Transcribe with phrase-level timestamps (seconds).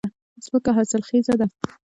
[0.45, 1.47] ځمکه حاصلخېزه ده